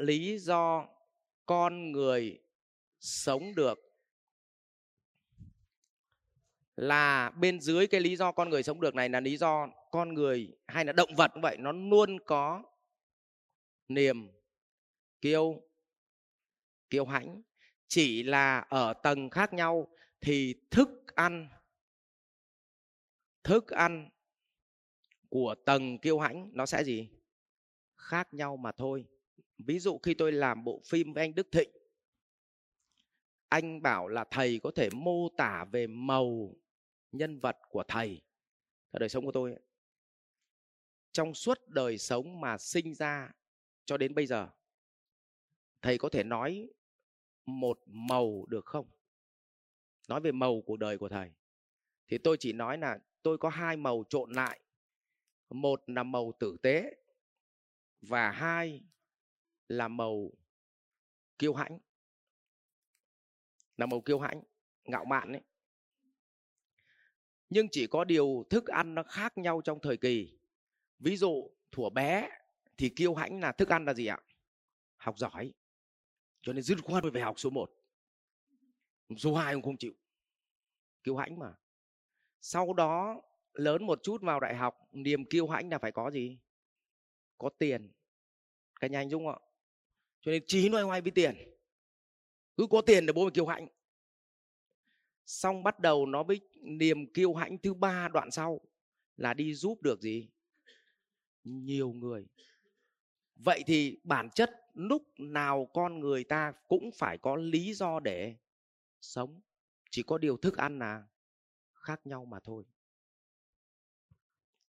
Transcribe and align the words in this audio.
lý 0.00 0.38
do 0.38 0.88
con 1.46 1.92
người 1.92 2.38
sống 3.00 3.54
được 3.54 3.78
là 6.76 7.30
bên 7.30 7.60
dưới 7.60 7.86
cái 7.86 8.00
lý 8.00 8.16
do 8.16 8.32
con 8.32 8.50
người 8.50 8.62
sống 8.62 8.80
được 8.80 8.94
này 8.94 9.08
là 9.08 9.20
lý 9.20 9.36
do 9.36 9.68
con 9.90 10.14
người 10.14 10.56
hay 10.66 10.84
là 10.84 10.92
động 10.92 11.14
vật 11.16 11.30
cũng 11.34 11.42
vậy, 11.42 11.56
nó 11.58 11.72
luôn 11.72 12.18
có 12.26 12.62
niềm 13.88 14.30
kiêu 15.20 15.62
kiêu 16.90 17.04
hãnh. 17.04 17.42
Chỉ 17.88 18.22
là 18.22 18.58
ở 18.58 18.92
tầng 18.92 19.30
khác 19.30 19.52
nhau 19.52 19.88
thì 20.20 20.54
thức 20.70 20.88
ăn 21.14 21.48
thức 23.42 23.68
ăn 23.68 24.10
của 25.28 25.54
tầng 25.64 25.98
kiêu 25.98 26.18
hãnh 26.18 26.50
nó 26.52 26.66
sẽ 26.66 26.84
gì? 26.84 27.08
Khác 27.96 28.34
nhau 28.34 28.56
mà 28.56 28.72
thôi 28.72 29.06
ví 29.58 29.78
dụ 29.78 29.98
khi 29.98 30.14
tôi 30.14 30.32
làm 30.32 30.64
bộ 30.64 30.80
phim 30.86 31.12
với 31.12 31.24
anh 31.24 31.34
đức 31.34 31.48
thịnh, 31.52 31.70
anh 33.48 33.82
bảo 33.82 34.08
là 34.08 34.24
thầy 34.30 34.60
có 34.62 34.70
thể 34.74 34.90
mô 34.90 35.28
tả 35.36 35.64
về 35.72 35.86
màu 35.86 36.56
nhân 37.12 37.38
vật 37.38 37.56
của 37.68 37.84
thầy 37.88 38.20
ở 38.90 38.98
đời 38.98 39.08
sống 39.08 39.24
của 39.24 39.32
tôi 39.32 39.56
trong 41.12 41.34
suốt 41.34 41.68
đời 41.68 41.98
sống 41.98 42.40
mà 42.40 42.58
sinh 42.58 42.94
ra 42.94 43.30
cho 43.84 43.96
đến 43.96 44.14
bây 44.14 44.26
giờ, 44.26 44.48
thầy 45.82 45.98
có 45.98 46.08
thể 46.08 46.24
nói 46.24 46.70
một 47.46 47.80
màu 47.86 48.46
được 48.46 48.66
không? 48.66 48.86
Nói 50.08 50.20
về 50.20 50.32
màu 50.32 50.60
của 50.60 50.76
đời 50.76 50.98
của 50.98 51.08
thầy. 51.08 51.32
Thì 52.08 52.18
tôi 52.18 52.36
chỉ 52.40 52.52
nói 52.52 52.78
là 52.78 52.98
tôi 53.22 53.38
có 53.38 53.48
hai 53.48 53.76
màu 53.76 54.04
trộn 54.08 54.32
lại. 54.32 54.60
Một 55.50 55.82
là 55.86 56.02
màu 56.02 56.32
tử 56.38 56.56
tế 56.62 56.96
và 58.00 58.30
hai 58.30 58.82
là 59.70 59.88
màu 59.88 60.30
kiêu 61.38 61.54
hãnh. 61.54 61.78
Là 63.76 63.86
màu 63.86 64.00
kiêu 64.00 64.18
hãnh, 64.18 64.42
ngạo 64.84 65.04
mạn 65.04 65.32
ấy. 65.32 65.42
Nhưng 67.50 67.66
chỉ 67.70 67.86
có 67.86 68.04
điều 68.04 68.46
thức 68.50 68.66
ăn 68.66 68.94
nó 68.94 69.02
khác 69.02 69.38
nhau 69.38 69.60
trong 69.64 69.80
thời 69.80 69.96
kỳ. 69.96 70.38
Ví 70.98 71.16
dụ, 71.16 71.50
thủa 71.72 71.90
bé 71.90 72.30
thì 72.76 72.88
kiêu 72.96 73.14
hãnh 73.14 73.40
là 73.40 73.52
thức 73.52 73.68
ăn 73.68 73.84
là 73.84 73.94
gì 73.94 74.06
ạ? 74.06 74.18
Học 74.96 75.18
giỏi. 75.18 75.52
Cho 76.42 76.52
nên 76.52 76.62
dứt 76.62 76.78
khoát 76.82 77.04
phải 77.12 77.22
học 77.22 77.40
số 77.40 77.50
1 77.50 77.72
số 79.16 79.34
2 79.34 79.54
cũng 79.54 79.62
không 79.62 79.78
chịu. 79.78 79.94
Kiêu 81.02 81.16
hãnh 81.16 81.38
mà. 81.38 81.54
Sau 82.40 82.72
đó, 82.72 83.22
lớn 83.52 83.86
một 83.86 84.00
chút 84.02 84.22
vào 84.22 84.40
đại 84.40 84.56
học, 84.56 84.88
niềm 84.92 85.24
kiêu 85.24 85.48
hãnh 85.48 85.70
là 85.70 85.78
phải 85.78 85.92
có 85.92 86.10
gì? 86.10 86.38
Có 87.38 87.50
tiền. 87.58 87.92
Cái 88.80 88.90
nhà 88.90 88.98
anh 88.98 89.10
dung 89.10 89.28
ạ 89.28 89.38
cho 90.20 90.32
nên 90.32 90.42
trí 90.46 90.68
loay 90.68 90.84
hoay 90.84 91.00
với 91.00 91.10
tiền. 91.10 91.36
Cứ 92.56 92.66
có 92.70 92.80
tiền 92.80 93.06
để 93.06 93.12
bố 93.12 93.24
mình 93.24 93.34
kiêu 93.34 93.46
hãnh. 93.46 93.68
Xong 95.26 95.62
bắt 95.62 95.80
đầu 95.80 96.06
nó 96.06 96.22
với 96.22 96.40
niềm 96.60 97.12
kiêu 97.12 97.34
hãnh 97.34 97.58
thứ 97.58 97.74
ba 97.74 98.08
đoạn 98.08 98.30
sau 98.30 98.60
là 99.16 99.34
đi 99.34 99.54
giúp 99.54 99.82
được 99.82 100.00
gì? 100.00 100.30
Nhiều 101.44 101.92
người. 101.92 102.26
Vậy 103.34 103.62
thì 103.66 104.00
bản 104.04 104.30
chất 104.30 104.50
lúc 104.74 105.02
nào 105.18 105.70
con 105.74 106.00
người 106.00 106.24
ta 106.24 106.52
cũng 106.68 106.90
phải 106.94 107.18
có 107.18 107.36
lý 107.36 107.74
do 107.74 108.00
để 108.00 108.36
sống. 109.00 109.40
Chỉ 109.90 110.02
có 110.02 110.18
điều 110.18 110.36
thức 110.36 110.56
ăn 110.56 110.78
là 110.78 111.08
khác 111.72 112.06
nhau 112.06 112.24
mà 112.24 112.40
thôi. 112.40 112.64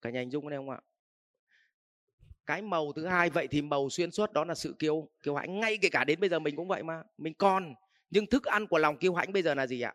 Cả 0.00 0.10
nhà 0.10 0.20
anh 0.20 0.30
dung 0.30 0.48
đây 0.48 0.58
không 0.58 0.70
ạ? 0.70 0.80
Cái 2.48 2.62
màu 2.62 2.92
thứ 2.92 3.06
hai. 3.06 3.30
Vậy 3.30 3.48
thì 3.48 3.62
màu 3.62 3.90
xuyên 3.90 4.10
suốt 4.10 4.32
đó 4.32 4.44
là 4.44 4.54
sự 4.54 4.74
kiêu 4.78 5.08
kiêu 5.22 5.34
hãnh. 5.34 5.60
Ngay 5.60 5.78
kể 5.82 5.88
cả 5.88 6.04
đến 6.04 6.20
bây 6.20 6.28
giờ 6.28 6.38
mình 6.38 6.56
cũng 6.56 6.68
vậy 6.68 6.82
mà. 6.82 7.02
Mình 7.18 7.34
còn, 7.34 7.74
nhưng 8.10 8.26
thức 8.26 8.44
ăn 8.44 8.66
của 8.66 8.78
lòng 8.78 8.96
kiêu 8.96 9.14
hãnh 9.14 9.32
bây 9.32 9.42
giờ 9.42 9.54
là 9.54 9.66
gì 9.66 9.80
ạ? 9.80 9.94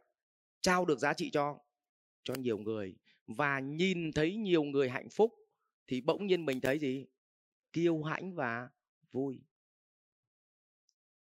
Trao 0.62 0.86
được 0.86 1.00
giá 1.00 1.14
trị 1.14 1.30
cho 1.30 1.60
cho 2.24 2.34
nhiều 2.34 2.58
người. 2.58 2.96
Và 3.28 3.60
nhìn 3.60 4.12
thấy 4.12 4.36
nhiều 4.36 4.64
người 4.64 4.90
hạnh 4.90 5.10
phúc 5.10 5.34
thì 5.88 6.02
bỗng 6.02 6.28
nhiên 6.28 6.46
mình 6.46 6.62
thấy 6.62 6.80
gì? 6.80 7.06
Kiêu 7.74 8.04
hãnh 8.04 8.36
và 8.36 8.70
vui. 9.12 9.42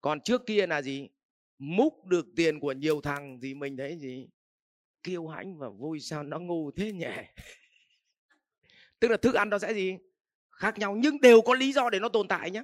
Còn 0.01 0.21
trước 0.21 0.41
kia 0.45 0.67
là 0.67 0.81
gì? 0.81 1.09
Múc 1.57 2.05
được 2.05 2.25
tiền 2.35 2.59
của 2.59 2.71
nhiều 2.71 3.01
thằng 3.01 3.39
thì 3.41 3.53
mình 3.53 3.77
thấy 3.77 3.97
gì? 3.97 4.29
Kiêu 5.03 5.27
hãnh 5.27 5.57
và 5.57 5.69
vui. 5.69 5.99
Sao 5.99 6.23
nó 6.23 6.39
ngu 6.39 6.71
thế 6.71 6.91
nhỉ? 6.91 7.05
Tức 8.99 9.07
là 9.07 9.17
thức 9.17 9.35
ăn 9.35 9.49
nó 9.49 9.59
sẽ 9.59 9.73
gì? 9.73 9.97
Khác 10.61 10.77
nhau, 10.77 10.95
nhưng 10.95 11.21
đều 11.21 11.41
có 11.41 11.53
lý 11.53 11.73
do 11.73 11.89
để 11.89 11.99
nó 11.99 12.09
tồn 12.09 12.27
tại 12.27 12.51
nhé 12.51 12.63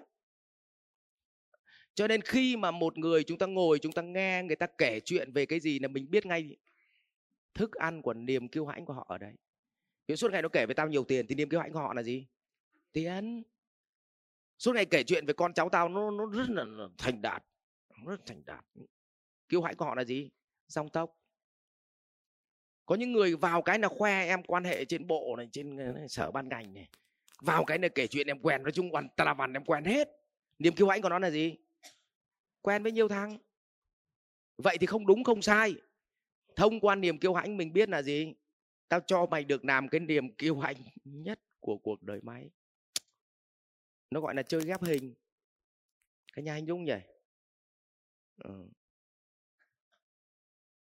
cho 1.98 2.08
nên 2.08 2.22
khi 2.22 2.58
mà 2.58 2.72
một 2.72 2.98
người 2.98 3.24
chúng 3.24 3.38
ta 3.38 3.46
ngồi, 3.46 3.80
chúng 3.80 3.92
ta 3.92 4.02
nghe, 4.02 4.44
người 4.44 4.56
ta 4.56 4.68
kể 4.78 5.00
chuyện 5.00 5.32
về 5.32 5.46
cái 5.46 5.60
gì 5.60 5.80
là 5.80 5.88
mình 5.88 6.12
biết 6.12 6.26
ngay 6.26 6.58
thức 7.54 7.72
ăn 7.72 8.02
của 8.02 8.14
niềm 8.14 8.48
kiêu 8.48 8.66
hãnh 8.66 8.86
của 8.86 8.94
họ 8.94 9.06
ở 9.10 9.18
đây 9.18 9.34
Vì 10.08 10.16
suốt 10.16 10.32
ngày 10.32 10.42
nó 10.42 10.50
kể 10.50 10.66
về 10.66 10.74
tao 10.74 10.88
nhiều 10.88 11.04
tiền 11.04 11.28
thì 11.28 11.36
niềm 11.36 11.50
kiêu 11.50 11.60
hãnh 11.60 11.74
của 11.74 11.80
họ 11.80 11.94
là 11.94 12.04
gì? 12.04 12.28
Tiền. 12.92 13.44
Suốt 14.58 14.74
ngày 14.76 14.86
kể 14.86 15.04
chuyện 15.04 15.26
về 15.26 15.34
con 15.34 15.54
cháu 15.54 15.70
tao, 15.70 15.90
nó 15.90 16.12
nó 16.12 16.26
rất 16.26 16.50
là 16.50 16.66
thành 16.98 17.22
đạt, 17.22 17.44
rất 18.06 18.26
thành 18.26 18.42
đạt. 18.46 18.66
Kiêu 19.50 19.62
hãnh 19.62 19.76
của 19.76 19.86
họ 19.86 19.96
là 19.96 20.04
gì? 20.04 20.30
Song 20.68 20.90
tốc. 20.90 21.18
Có 22.86 22.96
những 22.96 23.12
người 23.12 23.36
vào 23.36 23.62
cái 23.62 23.80
là 23.80 23.88
khoe 23.88 24.26
em 24.26 24.44
quan 24.44 24.64
hệ 24.64 24.86
trên 24.86 25.08
bộ 25.08 25.36
này, 25.38 25.50
trên 25.52 25.78
ờ, 25.78 26.08
sở 26.08 26.32
ban 26.32 26.50
ngành 26.50 26.74
này 26.74 26.90
vào 27.42 27.66
cái 27.66 27.78
này 27.78 27.90
kể 27.96 28.08
chuyện 28.08 28.28
em 28.28 28.40
quen, 28.40 28.64
nói 28.64 28.72
chung 28.72 28.90
toàn 28.92 29.08
tà 29.18 29.34
vằn 29.34 29.54
em 29.54 29.66
quen 29.66 29.84
hết. 29.84 30.10
Niềm 30.60 30.76
kiêu 30.76 30.88
hãnh 30.88 31.02
của 31.02 31.10
nó 31.10 31.20
là 31.20 31.30
gì? 31.30 31.56
Quen 32.62 32.84
với 32.84 32.92
nhiều 32.92 33.08
thằng. 33.08 33.38
Vậy 34.58 34.78
thì 34.78 34.88
không 34.88 35.06
đúng, 35.06 35.24
không 35.24 35.42
sai. 35.42 35.76
Thông 36.56 36.80
qua 36.80 36.96
niềm 36.96 37.18
kiêu 37.18 37.34
hãnh 37.34 37.58
mình 37.58 37.74
biết 37.74 37.90
là 37.90 38.02
gì? 38.02 38.34
Tao 38.90 39.00
cho 39.00 39.26
mày 39.26 39.44
được 39.44 39.66
làm 39.66 39.90
cái 39.90 40.00
niềm 40.00 40.36
kiêu 40.36 40.60
hãnh 40.60 40.76
nhất 41.04 41.40
của 41.60 41.78
cuộc 41.78 42.04
đời 42.04 42.20
mày. 42.24 42.50
Nó 44.12 44.22
gọi 44.22 44.36
là 44.36 44.44
chơi 44.44 44.62
ghép 44.66 44.84
hình. 44.84 45.14
Cái 46.34 46.44
nhà 46.44 46.54
anh 46.54 46.68
dung 46.68 46.84
nhỉ? 46.86 46.94
Ừ. 48.44 48.68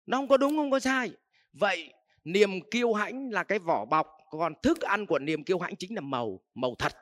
nó 0.05 0.17
không 0.17 0.27
có 0.27 0.37
đúng, 0.37 0.57
không 0.57 0.71
có 0.71 0.79
sai. 0.79 1.11
Vậy 1.53 1.93
niềm 2.23 2.49
kiêu 2.71 2.93
hãnh 2.93 3.31
là 3.31 3.43
cái 3.43 3.59
vỏ 3.59 3.85
bọc 3.85 4.14
còn 4.39 4.53
thức 4.63 4.81
ăn 4.81 5.05
của 5.05 5.19
niềm 5.19 5.43
kiêu 5.43 5.59
hãnh 5.59 5.75
chính 5.75 5.95
là 5.95 6.01
màu 6.01 6.41
màu 6.53 6.75
thật. 6.75 6.93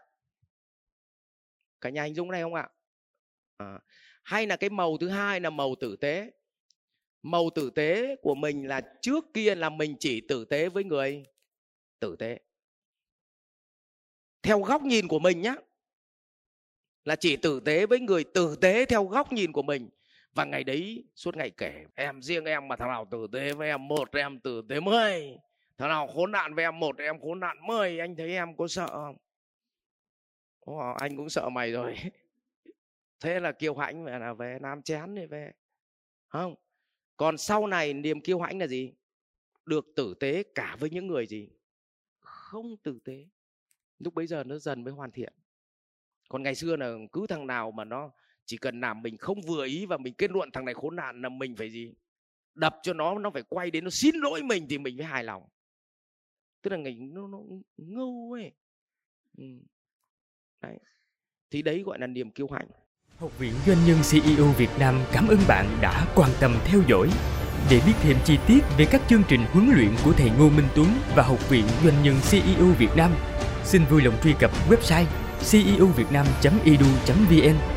Cả 1.82 1.90
nhà 1.90 2.04
hình 2.04 2.16
dung 2.16 2.32
này 2.32 2.42
không 2.42 2.54
ạ? 2.54 2.70
À, 3.58 3.80
hay 4.24 4.48
là 4.48 4.56
cái 4.56 4.70
màu 4.70 4.98
thứ 4.98 5.10
hai 5.10 5.40
là 5.40 5.50
màu 5.50 5.76
tử 5.76 5.96
tế. 5.96 6.32
Màu 7.24 7.50
tử 7.56 7.70
tế 7.76 8.16
của 8.22 8.36
mình 8.36 8.68
là 8.68 8.82
trước 9.02 9.26
kia 9.34 9.56
là 9.56 9.70
mình 9.70 9.96
chỉ 10.00 10.22
tử 10.22 10.46
tế 10.46 10.70
với 10.70 10.84
người. 10.84 11.26
Tử 12.00 12.16
tế. 12.20 12.40
Theo 14.42 14.60
góc 14.60 14.82
nhìn 14.82 15.08
của 15.08 15.20
mình 15.20 15.42
nhé 15.42 15.56
là 17.04 17.16
chỉ 17.16 17.36
tử 17.36 17.60
tế 17.60 17.86
với 17.86 18.00
người 18.00 18.24
tử 18.24 18.56
tế 18.62 18.86
theo 18.86 19.04
góc 19.06 19.34
nhìn 19.34 19.52
của 19.52 19.62
mình. 19.62 19.90
Và 20.32 20.46
ngày 20.46 20.64
đấy 20.64 21.08
suốt 21.16 21.36
ngày 21.36 21.50
kể 21.50 21.86
em 21.96 22.22
riêng 22.22 22.46
em 22.46 22.68
mà 22.68 22.76
thằng 22.76 22.90
nào 22.90 23.08
tử 23.12 23.28
tế 23.34 23.54
với 23.54 23.68
em 23.68 23.88
một 23.88 24.16
em 24.16 24.40
tử 24.40 24.62
tế 24.70 24.80
mười 24.80 25.38
thằng 25.78 25.90
nào 25.90 26.08
khốn 26.08 26.32
nạn 26.32 26.56
với 26.56 26.64
em 26.64 26.80
một 26.80 26.98
em 26.98 27.22
khốn 27.22 27.40
nạn 27.40 27.58
mười 27.68 28.00
anh 28.00 28.16
thấy 28.16 28.32
em 28.32 28.58
có 28.58 28.68
sợ 28.68 28.88
không? 28.88 29.18
Ồ, 30.60 30.78
anh 30.78 31.18
cũng 31.18 31.30
sợ 31.30 31.50
mày 31.50 31.72
rồi. 31.72 31.96
Thế 33.20 33.40
là 33.40 33.52
kiêu 33.52 33.76
hãnh 33.76 34.04
về 34.04 34.20
là 34.20 34.34
về 34.34 34.58
nam 34.62 34.82
chén 34.82 35.16
thì 35.16 35.26
về. 35.26 35.52
Không? 36.28 36.56
Còn 37.18 37.38
sau 37.38 37.68
này 37.68 37.94
niềm 37.94 38.22
kiêu 38.22 38.40
hãnh 38.40 38.60
là 38.60 38.68
gì? 38.68 38.94
Được 39.66 39.86
tử 39.96 40.14
tế 40.20 40.44
cả 40.56 40.76
với 40.80 40.90
những 40.90 41.08
người 41.08 41.28
gì? 41.28 41.50
Không 42.20 42.78
tử 42.78 43.00
tế. 43.04 43.26
Lúc 44.00 44.14
bấy 44.14 44.28
giờ 44.28 44.44
nó 44.44 44.58
dần 44.58 44.84
mới 44.84 44.94
hoàn 44.94 45.12
thiện. 45.12 45.34
Còn 46.30 46.44
ngày 46.44 46.56
xưa 46.56 46.76
là 46.76 46.96
cứ 47.12 47.26
thằng 47.30 47.48
nào 47.48 47.72
mà 47.72 47.84
nó 47.84 48.12
chỉ 48.46 48.58
cần 48.58 48.82
làm 48.82 49.02
mình 49.02 49.18
không 49.18 49.42
vừa 49.42 49.66
ý 49.66 49.86
và 49.86 49.98
mình 49.98 50.14
kết 50.14 50.32
luận 50.32 50.52
thằng 50.52 50.66
này 50.66 50.74
khốn 50.74 50.96
nạn 50.96 51.22
là 51.22 51.30
mình 51.30 51.56
phải 51.56 51.70
gì? 51.70 51.94
Đập 52.56 52.76
cho 52.84 52.94
nó 52.94 53.20
nó 53.20 53.30
phải 53.30 53.44
quay 53.44 53.72
đến 53.72 53.84
nó 53.84 53.90
xin 53.90 54.16
lỗi 54.16 54.44
mình 54.44 54.68
thì 54.70 54.78
mình 54.78 54.98
mới 54.98 55.06
hài 55.06 55.24
lòng 55.24 55.44
tức 56.64 56.72
là 56.72 56.78
ngành 56.78 57.14
nó, 57.14 57.28
nó 57.28 57.38
ngâu 57.78 58.36
ấy 58.36 58.52
ừ. 59.38 59.44
đấy 60.62 60.80
thì 61.52 61.62
đấy 61.62 61.84
gọi 61.86 62.00
là 62.00 62.08
niềm 62.08 62.32
kiêu 62.32 62.48
hãnh 62.48 62.68
Học 63.18 63.40
viện 63.40 63.54
Doanh 63.68 63.78
nhân 63.88 63.98
CEO 64.12 64.46
Việt 64.58 64.70
Nam 64.80 64.96
cảm 65.14 65.28
ơn 65.28 65.40
bạn 65.48 65.78
đã 65.82 66.06
quan 66.16 66.30
tâm 66.40 66.56
theo 66.66 66.82
dõi. 66.88 67.10
Để 67.70 67.82
biết 67.86 67.94
thêm 68.02 68.18
chi 68.26 68.38
tiết 68.48 68.60
về 68.78 68.86
các 68.92 69.02
chương 69.10 69.24
trình 69.28 69.42
huấn 69.52 69.70
luyện 69.76 69.90
của 70.06 70.14
thầy 70.14 70.30
Ngô 70.30 70.50
Minh 70.50 70.66
Tuấn 70.76 70.88
và 71.16 71.24
Học 71.24 71.50
viện 71.50 71.66
Doanh 71.84 72.04
nhân 72.04 72.16
CEO 72.32 72.66
Việt 72.80 72.90
Nam, 72.98 73.12
xin 73.64 73.82
vui 73.90 74.02
lòng 74.02 74.14
truy 74.24 74.34
cập 74.40 74.52
website 74.70 75.06
ceovietnam.edu.vn 75.52 77.73